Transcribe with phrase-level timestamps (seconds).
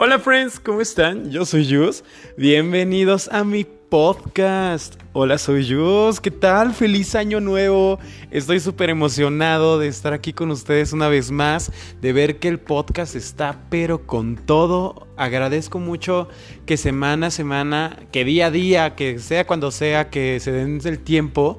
[0.00, 1.28] Hola friends, ¿cómo están?
[1.32, 2.04] Yo soy Jus.
[2.36, 4.94] Bienvenidos a mi podcast.
[5.12, 6.20] Hola, soy Jus.
[6.20, 6.72] ¿Qué tal?
[6.72, 7.98] Feliz año nuevo.
[8.30, 12.60] Estoy súper emocionado de estar aquí con ustedes una vez más, de ver que el
[12.60, 15.08] podcast está pero con todo.
[15.16, 16.28] Agradezco mucho
[16.64, 20.80] que semana a semana, que día a día, que sea cuando sea, que se den
[20.84, 21.58] el tiempo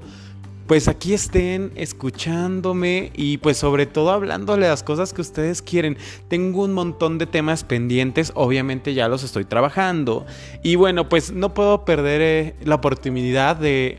[0.70, 5.98] pues aquí estén escuchándome y pues sobre todo hablándole las cosas que ustedes quieren.
[6.28, 10.28] Tengo un montón de temas pendientes, obviamente ya los estoy trabajando.
[10.62, 13.98] Y bueno, pues no puedo perder eh, la oportunidad de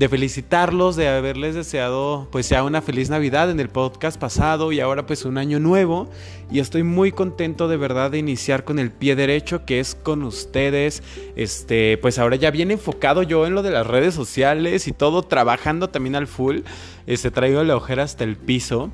[0.00, 4.80] de felicitarlos, de haberles deseado pues ya una feliz Navidad en el podcast pasado y
[4.80, 6.08] ahora pues un año nuevo.
[6.50, 10.22] Y estoy muy contento de verdad de iniciar con el pie derecho que es con
[10.22, 11.02] ustedes.
[11.36, 15.22] Este, pues ahora ya bien enfocado yo en lo de las redes sociales y todo,
[15.22, 16.60] trabajando también al full.
[17.06, 18.90] Este, traigo la ojera hasta el piso.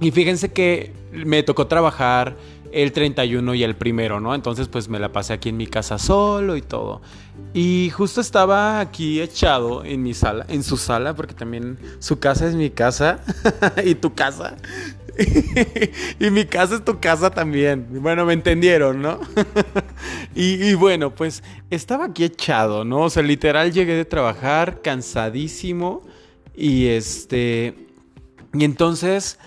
[0.00, 2.34] Y fíjense que me tocó trabajar
[2.72, 4.34] el 31 y el primero, ¿no?
[4.34, 7.02] Entonces pues me la pasé aquí en mi casa solo y todo.
[7.54, 12.46] Y justo estaba aquí echado en mi sala, en su sala, porque también su casa
[12.46, 13.20] es mi casa
[13.84, 14.56] y tu casa.
[16.18, 17.86] y mi casa es tu casa también.
[18.00, 19.20] Bueno, me entendieron, ¿no?
[20.34, 23.02] y, y, bueno, pues estaba aquí echado, ¿no?
[23.02, 26.02] O sea, literal llegué de trabajar cansadísimo
[26.54, 27.74] y este...
[28.54, 29.38] Y entonces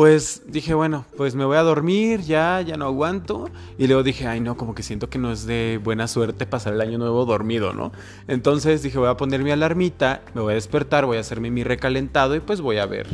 [0.00, 3.50] pues dije, bueno, pues me voy a dormir, ya, ya no aguanto.
[3.76, 6.72] Y luego dije, ay no, como que siento que no es de buena suerte pasar
[6.72, 7.92] el año nuevo dormido, ¿no?
[8.26, 11.64] Entonces dije, voy a poner mi alarmita, me voy a despertar, voy a hacerme mi
[11.64, 13.08] recalentado y pues voy a ver.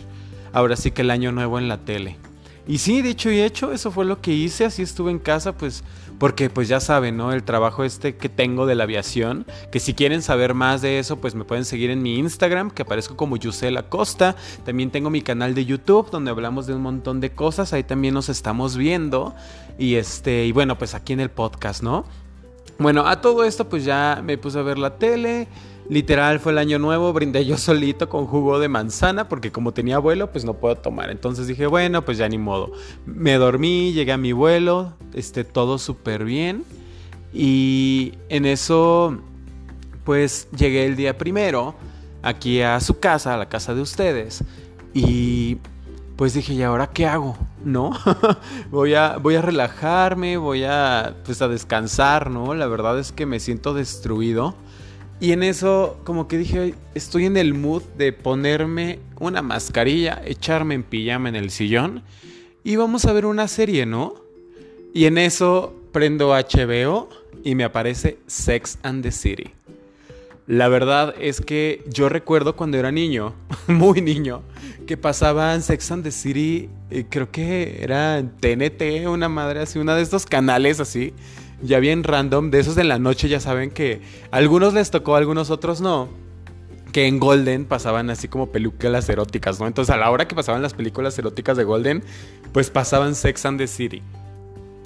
[0.53, 2.19] Ahora sí que el año nuevo en la tele.
[2.69, 5.85] Y sí, dicho y hecho, eso fue lo que hice, así estuve en casa, pues
[6.19, 7.33] porque pues ya saben, ¿no?
[7.33, 11.17] El trabajo este que tengo de la aviación, que si quieren saber más de eso,
[11.17, 15.23] pues me pueden seguir en mi Instagram, que aparezco como Yusel Acosta, también tengo mi
[15.23, 19.35] canal de YouTube, donde hablamos de un montón de cosas, ahí también nos estamos viendo,
[19.79, 22.05] y este, y bueno, pues aquí en el podcast, ¿no?
[22.79, 25.49] Bueno, a todo esto pues ya me puse a ver la tele,
[25.89, 29.99] Literal fue el año nuevo, brindé yo solito con jugo de manzana porque como tenía
[29.99, 31.11] vuelo pues no puedo tomar.
[31.11, 32.73] Entonces dije, bueno, pues ya ni modo.
[33.07, 36.65] Me dormí, llegué a mi vuelo, este, todo súper bien.
[37.33, 39.19] Y en eso
[40.05, 41.75] pues llegué el día primero
[42.23, 44.43] aquí a su casa, a la casa de ustedes.
[44.95, 45.59] Y
[46.17, 47.37] pues dije, ¿y ahora qué hago?
[47.65, 47.93] ¿No?
[48.71, 52.55] voy, a, voy a relajarme, voy a, pues a descansar, ¿no?
[52.55, 54.55] La verdad es que me siento destruido.
[55.19, 60.75] Y en eso como que dije, estoy en el mood de ponerme una mascarilla, echarme
[60.75, 62.03] en pijama en el sillón
[62.63, 64.15] y vamos a ver una serie, ¿no?
[64.93, 67.09] Y en eso prendo HBO
[67.45, 69.53] y me aparece Sex and the City.
[70.47, 73.35] La verdad es que yo recuerdo cuando era niño,
[73.67, 74.43] muy niño,
[74.87, 79.97] que pasaban Sex and the City, eh, creo que era TNT, una madre así, una
[79.97, 81.15] de estos canales así
[81.63, 84.01] ya bien random, de esos de la noche ya saben que
[84.31, 86.09] a algunos les tocó, a algunos otros no.
[86.93, 89.67] Que en Golden pasaban así como películas eróticas, ¿no?
[89.67, 92.03] Entonces a la hora que pasaban las películas eróticas de Golden,
[92.53, 94.03] pues pasaban Sex and the City.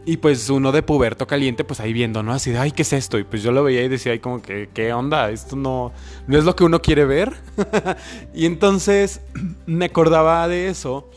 [0.06, 2.32] Y pues uno de puberto caliente, pues ahí viendo, ¿no?
[2.32, 3.18] Así de, ay, ¿qué es esto?
[3.18, 5.30] Y pues yo lo veía y decía, ay, como que, ¿qué onda?
[5.30, 5.92] Esto no,
[6.26, 7.34] no es lo que uno quiere ver.
[8.34, 9.20] y entonces
[9.66, 11.10] me acordaba de eso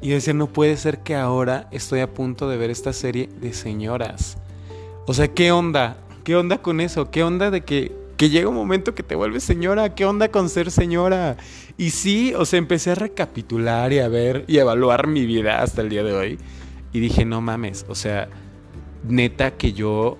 [0.00, 3.52] y decía, no puede ser que ahora estoy a punto de ver esta serie de
[3.52, 4.38] señoras.
[5.10, 5.96] O sea, ¿qué onda?
[6.22, 7.10] ¿Qué onda con eso?
[7.10, 9.92] ¿Qué onda de que, que llega un momento que te vuelves señora?
[9.96, 11.36] ¿Qué onda con ser señora?
[11.76, 15.62] Y sí, o sea, empecé a recapitular y a ver y a evaluar mi vida
[15.62, 16.38] hasta el día de hoy.
[16.92, 18.28] Y dije, no mames, o sea,
[19.02, 20.16] neta que yo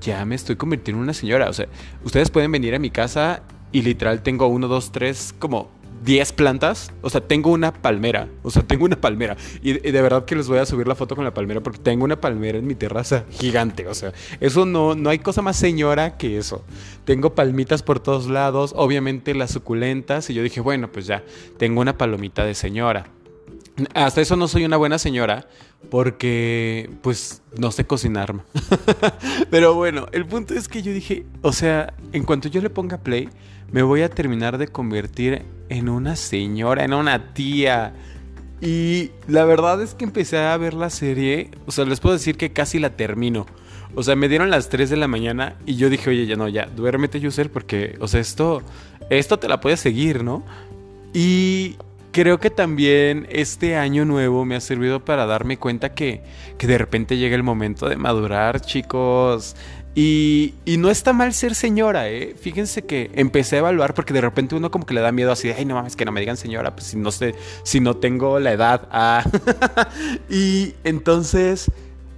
[0.00, 1.50] ya me estoy convirtiendo en una señora.
[1.50, 1.68] O sea,
[2.02, 5.70] ustedes pueden venir a mi casa y literal tengo uno, dos, tres, como
[6.04, 6.92] 10 plantas.
[7.00, 8.28] O sea, tengo una palmera.
[8.42, 9.36] O sea, tengo una palmera.
[9.62, 12.04] Y, de verdad que les voy a subir la foto con la palmera porque tengo
[12.04, 13.86] una palmera en mi terraza gigante.
[13.88, 16.64] O sea, eso no, no hay cosa más señora que eso.
[17.04, 18.72] Tengo palmitas por todos lados.
[18.76, 20.30] Obviamente las suculentas.
[20.30, 21.22] Y yo dije, bueno, pues ya,
[21.58, 23.06] tengo una palomita de señora.
[23.94, 25.46] Hasta eso no soy una buena señora
[25.90, 28.34] porque pues no sé cocinar.
[29.50, 32.98] Pero bueno, el punto es que yo dije, o sea, en cuanto yo le ponga
[32.98, 33.28] play,
[33.72, 37.94] me voy a terminar de convertir en una señora, en una tía.
[38.60, 42.36] Y la verdad es que empecé a ver la serie, o sea, les puedo decir
[42.36, 43.46] que casi la termino.
[43.94, 46.48] O sea, me dieron las 3 de la mañana y yo dije, oye, ya no,
[46.48, 48.62] ya, duérmete, Yusel, porque, o sea, esto,
[49.10, 50.44] esto te la puedes seguir, ¿no?
[51.12, 51.76] Y
[52.12, 56.22] creo que también este año nuevo me ha servido para darme cuenta que,
[56.58, 59.56] que de repente llega el momento de madurar, chicos.
[59.94, 62.34] Y, no está mal ser señora, ¿eh?
[62.40, 65.50] Fíjense que empecé a evaluar porque de repente uno como que le da miedo así,
[65.50, 68.38] ay, no mames, que no me digan señora, pues si no sé, si no tengo
[68.38, 68.88] la edad.
[68.90, 69.24] Ah.
[70.30, 71.70] y entonces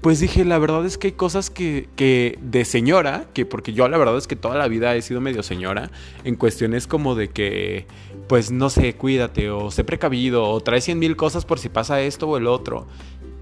[0.04, 3.88] pues dije, la verdad es que hay cosas que, que de señora, que porque yo
[3.88, 5.90] la verdad es que toda la vida he sido medio señora,
[6.24, 7.86] en cuestiones como de que,
[8.28, 12.02] pues no sé, cuídate o sé precavido o trae cien mil cosas por si pasa
[12.02, 12.86] esto o el otro.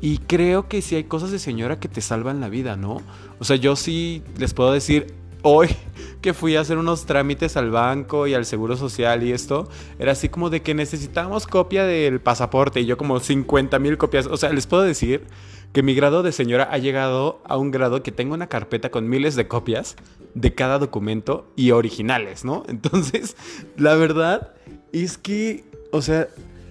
[0.01, 3.03] Y creo que sí hay cosas de señora que te salvan la vida, ¿no?
[3.41, 5.13] O sea, yo sí les puedo decir,
[5.43, 5.69] hoy
[6.23, 9.69] que fui a hacer unos trámites al banco y al seguro social y esto,
[9.99, 14.29] era así como de que necesitábamos copia del pasaporte y yo como 50 mil copias.
[14.29, 15.27] O sea, les puedo decir
[15.73, 19.09] que mi grado de señora ha llegado a un grado que tengo una carpeta con
[19.09, 19.97] miles de copias
[20.35, 22.65] de cada documento y originales, ¿no?
[22.69, 23.37] Entonces,
[23.77, 24.55] la verdad
[24.93, 26.29] es que, o sea,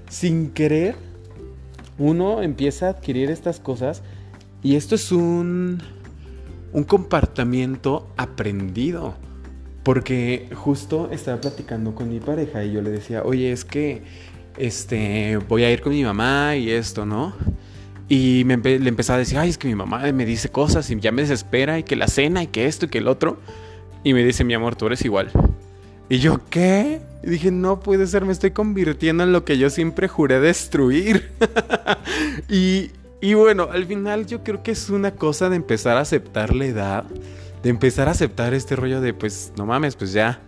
[0.10, 0.96] sin querer
[1.98, 4.02] uno empieza a adquirir estas cosas
[4.64, 5.82] y esto es un,
[6.74, 9.16] un comportamiento aprendido.
[9.84, 14.04] Porque justo estaba platicando con mi pareja y yo le decía, oye, es que
[14.58, 17.34] este, voy a ir con mi mamá y esto, ¿no?
[18.14, 21.00] Y me le empezaba a decir, ay, es que mi mamá me dice cosas y
[21.00, 23.40] ya me desespera y que la cena y que esto y que el otro.
[24.04, 25.32] Y me dice, mi amor, tú eres igual.
[26.10, 27.00] Y yo, ¿qué?
[27.24, 31.32] Dije, no puede ser, me estoy convirtiendo en lo que yo siempre juré destruir.
[32.50, 32.92] y,
[33.22, 36.66] y bueno, al final yo creo que es una cosa de empezar a aceptar la
[36.66, 37.06] edad,
[37.64, 40.42] de empezar a aceptar este rollo de, pues, no mames, pues ya,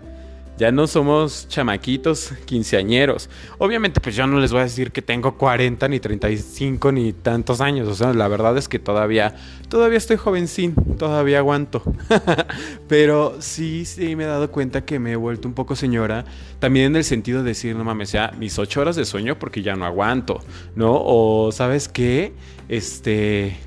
[0.58, 3.30] ya no somos chamaquitos quinceañeros.
[3.58, 7.60] Obviamente, pues yo no les voy a decir que tengo 40 ni 35 ni tantos
[7.60, 7.88] años.
[7.88, 9.36] O sea, la verdad es que todavía,
[9.70, 11.84] todavía estoy jovencín, todavía aguanto.
[12.88, 16.26] Pero sí, sí me he dado cuenta que me he vuelto un poco señora.
[16.60, 19.64] También en el sentido de decir, no mames, ya mis ocho horas de sueño porque
[19.64, 20.40] ya no aguanto,
[20.76, 20.94] ¿no?
[20.94, 22.34] O, ¿sabes qué?
[22.70, 23.58] Este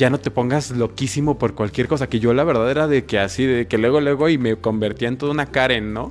[0.00, 2.08] ya no te pongas loquísimo por cualquier cosa.
[2.08, 5.08] Que yo la verdad era de que así, de que luego, luego y me convertía
[5.08, 6.10] en toda una Karen, ¿no?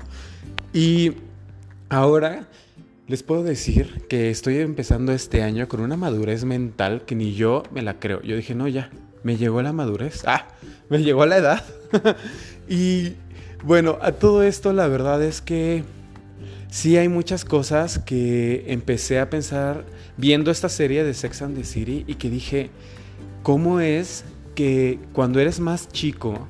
[0.73, 1.13] Y
[1.89, 2.47] ahora
[3.07, 7.63] les puedo decir que estoy empezando este año con una madurez mental que ni yo
[7.71, 8.21] me la creo.
[8.21, 8.91] Yo dije, no, ya,
[9.23, 10.21] me llegó la madurez.
[10.27, 10.49] Ah,
[10.89, 11.65] me llegó la edad.
[12.69, 13.13] y
[13.63, 15.83] bueno, a todo esto la verdad es que
[16.69, 19.83] sí hay muchas cosas que empecé a pensar
[20.15, 22.69] viendo esta serie de Sex and the City y que dije,
[23.43, 24.25] cómo es
[24.55, 26.47] que cuando eres más chico,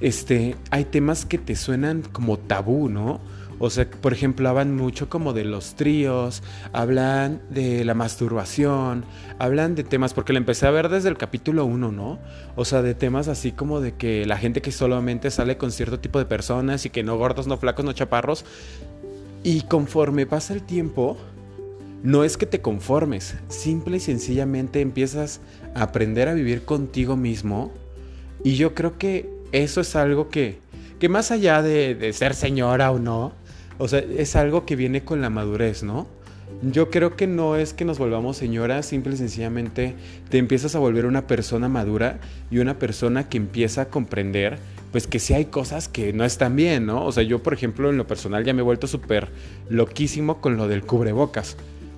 [0.00, 3.20] este, hay temas que te suenan como tabú, ¿no?
[3.58, 9.04] O sea, por ejemplo, hablan mucho como de los tríos, hablan de la masturbación,
[9.38, 12.18] hablan de temas, porque lo empecé a ver desde el capítulo 1, ¿no?
[12.56, 16.00] O sea, de temas así como de que la gente que solamente sale con cierto
[16.00, 18.44] tipo de personas y que no gordos, no flacos, no chaparros.
[19.44, 21.16] Y conforme pasa el tiempo,
[22.04, 25.40] no es que te conformes, simple y sencillamente empiezas
[25.74, 27.72] a aprender a vivir contigo mismo.
[28.44, 30.58] Y yo creo que eso es algo que,
[31.00, 33.32] que más allá de, ser señora o no,
[33.78, 36.06] o sea, es algo que viene con la madurez, ¿no?
[36.60, 39.94] Yo creo que no es que nos volvamos señoras, simple y sencillamente
[40.28, 42.20] te empiezas a volver una persona madura
[42.50, 44.58] y una persona que empieza a comprender
[44.92, 47.04] pues que sí hay cosas que no están bien, ¿no?
[47.04, 49.30] O sea, yo por ejemplo en lo personal ya me he vuelto súper
[49.68, 51.56] loquísimo con lo del cubrebocas.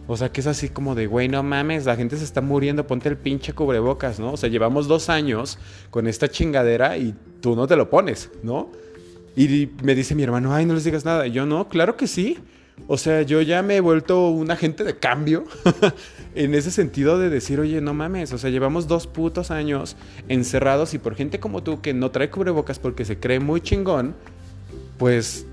[0.09, 2.87] O sea, que es así como de, güey, no mames, la gente se está muriendo,
[2.87, 4.33] ponte el pinche cubrebocas, ¿no?
[4.33, 5.59] O sea, llevamos dos años
[5.91, 8.71] con esta chingadera y tú no te lo pones, ¿no?
[9.35, 11.27] Y me dice mi hermano, ay, no les digas nada.
[11.27, 12.39] Y yo, no, claro que sí.
[12.89, 15.45] O sea, yo ya me he vuelto un agente de cambio
[16.35, 19.97] en ese sentido de decir, oye, no mames, o sea, llevamos dos putos años
[20.29, 24.15] encerrados y por gente como tú que no trae cubrebocas porque se cree muy chingón,
[24.99, 25.47] pues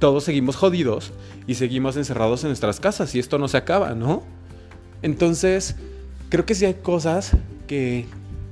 [0.00, 1.12] todos seguimos jodidos
[1.46, 4.24] y seguimos encerrados en nuestras casas y esto no se acaba, ¿no?
[5.02, 5.76] Entonces,
[6.30, 7.36] creo que sí hay cosas
[7.68, 8.06] que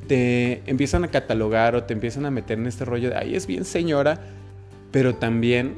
[0.06, 3.46] te empiezan a catalogar o te empiezan a meter en este rollo de, ay, es
[3.46, 4.20] bien señora,
[4.92, 5.74] pero también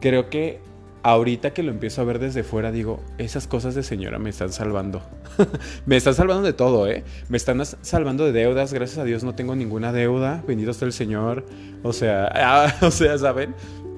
[0.00, 0.60] creo que
[1.02, 4.52] ahorita que lo empiezo a ver desde fuera, digo, esas cosas de señora me están
[4.52, 5.02] salvando.
[5.86, 7.04] me están salvando de todo, ¿eh?
[7.28, 10.92] Me están salvando de deudas, gracias a Dios no tengo ninguna deuda, bendito sea el
[10.92, 11.46] Señor.
[11.84, 13.54] O sea, o sea, ¿saben?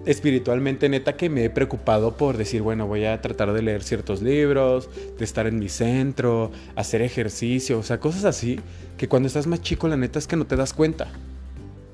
[0.07, 4.23] Espiritualmente neta que me he preocupado por decir, bueno, voy a tratar de leer ciertos
[4.23, 4.88] libros,
[5.19, 8.61] de estar en mi centro, hacer ejercicio, o sea, cosas así,
[8.97, 11.09] que cuando estás más chico la neta es que no te das cuenta.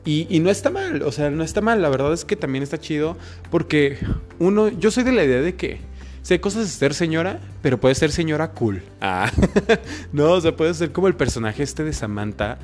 [0.07, 2.79] Y, no está mal, o sea, no está mal, la verdad es que también está
[2.79, 3.17] chido
[3.51, 3.97] porque
[4.39, 5.79] uno, yo soy de la idea de que
[6.21, 8.83] sé cosas de ser señora, pero puede ser señora cool.
[9.01, 9.33] Ah,
[10.13, 12.59] no, o sea, puede ser como el personaje este de Samantha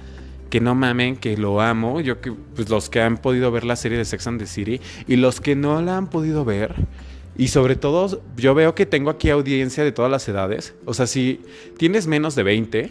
[0.51, 2.01] que no mamen, que lo amo.
[2.01, 4.81] Yo que, pues los que han podido ver la serie de Sex and the City
[5.07, 6.75] y los que no la han podido ver.
[7.37, 10.75] Y sobre todo, yo veo que tengo aquí audiencia de todas las edades.
[10.85, 11.41] O sea, si
[11.79, 12.91] tienes menos de 20,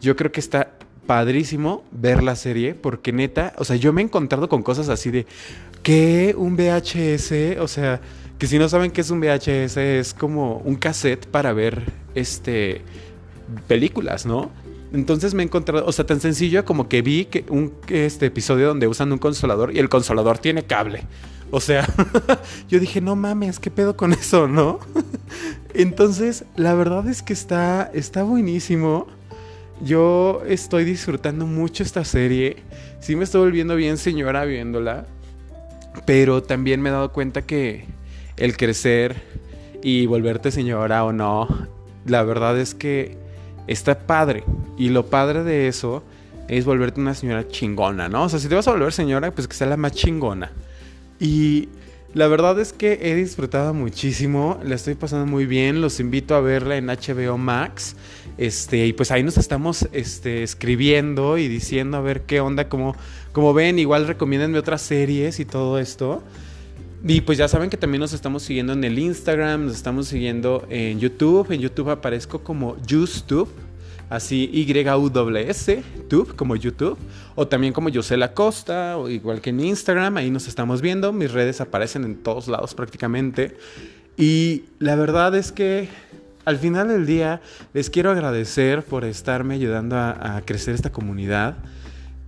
[0.00, 0.74] yo creo que está
[1.06, 5.10] padrísimo ver la serie porque neta, o sea, yo me he encontrado con cosas así
[5.10, 5.26] de
[5.82, 8.02] que un VHS, o sea,
[8.38, 11.82] que si no saben qué es un VHS es como un cassette para ver
[12.14, 12.82] este
[13.66, 14.50] películas, ¿no?
[14.92, 18.68] Entonces me he encontrado, o sea, tan sencillo como que vi que un este episodio
[18.68, 21.04] donde usan un consolador y el consolador tiene cable.
[21.50, 21.86] O sea,
[22.68, 24.80] yo dije, no mames, ¿qué pedo con eso, no?
[25.74, 29.06] Entonces, la verdad es que está, está buenísimo.
[29.82, 32.56] Yo estoy disfrutando mucho esta serie.
[33.00, 35.06] Sí me estoy volviendo bien señora viéndola.
[36.04, 37.84] Pero también me he dado cuenta que
[38.36, 39.16] el crecer
[39.82, 41.48] y volverte señora o no,
[42.06, 43.16] la verdad es que
[43.66, 44.44] está padre.
[44.78, 46.02] Y lo padre de eso
[46.48, 48.24] es volverte una señora chingona, ¿no?
[48.24, 50.50] O sea, si te vas a volver señora, pues que sea la más chingona.
[51.20, 51.68] Y
[52.14, 56.40] la verdad es que he disfrutado muchísimo, la estoy pasando muy bien, los invito a
[56.40, 57.96] verla en HBO Max.
[58.38, 62.96] Este, y pues ahí nos estamos este, escribiendo y diciendo a ver qué onda, como,
[63.32, 66.22] como ven, igual recomiéndenme otras series y todo esto.
[67.04, 70.66] Y pues ya saben que también nos estamos siguiendo en el Instagram, nos estamos siguiendo
[70.70, 71.50] en YouTube.
[71.52, 73.48] En YouTube aparezco como YouTube
[74.10, 76.98] así Y-U-S, Tube, como YouTube,
[77.34, 81.32] o también como Yosela Costa, o igual que en Instagram, ahí nos estamos viendo, mis
[81.32, 83.56] redes aparecen en todos lados prácticamente.
[84.16, 85.88] Y la verdad es que
[86.44, 87.40] al final del día
[87.74, 91.56] les quiero agradecer por estarme ayudando a crecer esta comunidad.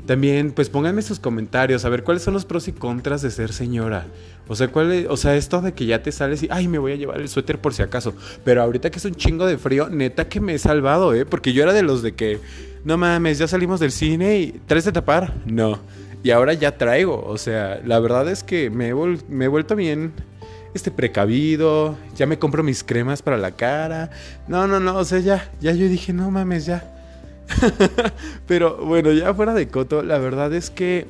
[0.07, 3.52] También, pues pónganme sus comentarios, a ver cuáles son los pros y contras de ser
[3.52, 4.07] señora.
[4.49, 6.92] O sea, ¿cuál o sea, esto de que ya te sales y, ay, me voy
[6.92, 8.14] a llevar el suéter por si acaso.
[8.45, 11.25] Pero ahorita que es un chingo de frío, neta que me he salvado, ¿eh?
[11.25, 12.40] Porque yo era de los de que,
[12.85, 15.35] no mames, ya salimos del cine y ¿traes de tapar?
[15.47, 15.78] No.
[16.23, 17.25] Y ahora ya traigo.
[17.25, 18.95] O sea, la verdad es que me he,
[19.28, 20.12] me he vuelto bien
[20.75, 24.11] este precavido, ya me compro mis cremas para la cara.
[24.49, 27.00] No, no, no, o sea, ya, ya yo dije, no mames, ya
[28.46, 31.06] Pero bueno, ya fuera de coto, la verdad es que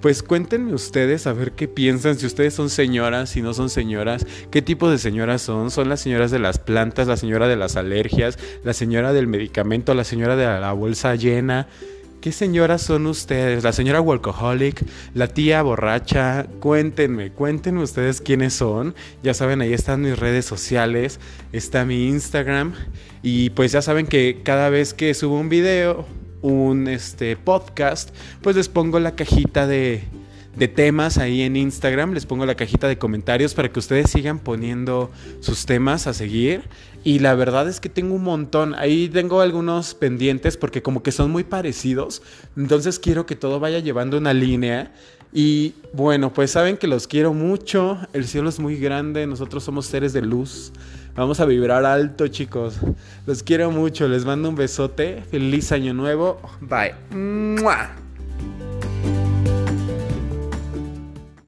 [0.00, 4.26] pues cuéntenme ustedes a ver qué piensan, si ustedes son señoras, si no son señoras,
[4.50, 5.70] qué tipo de señoras son.
[5.70, 9.92] ¿Son las señoras de las plantas, la señora de las alergias, la señora del medicamento,
[9.94, 11.68] la señora de la bolsa llena?
[12.20, 13.64] ¿Qué señoras son ustedes?
[13.64, 14.84] ¿La señora workaholic?
[15.14, 16.46] ¿La tía borracha?
[16.60, 18.94] Cuéntenme, cuéntenme ustedes quiénes son.
[19.22, 21.18] Ya saben, ahí están mis redes sociales,
[21.52, 22.74] está mi Instagram.
[23.22, 26.04] Y pues ya saben que cada vez que subo un video,
[26.42, 30.02] un este, podcast, pues les pongo la cajita de,
[30.56, 32.12] de temas ahí en Instagram.
[32.12, 36.62] Les pongo la cajita de comentarios para que ustedes sigan poniendo sus temas a seguir.
[37.02, 38.74] Y la verdad es que tengo un montón.
[38.74, 42.22] Ahí tengo algunos pendientes porque como que son muy parecidos.
[42.56, 44.92] Entonces quiero que todo vaya llevando una línea.
[45.32, 47.98] Y bueno, pues saben que los quiero mucho.
[48.12, 49.26] El cielo es muy grande.
[49.26, 50.72] Nosotros somos seres de luz.
[51.14, 52.76] Vamos a vibrar alto, chicos.
[53.26, 54.08] Los quiero mucho.
[54.08, 55.22] Les mando un besote.
[55.30, 56.40] Feliz año nuevo.
[56.60, 56.94] Bye.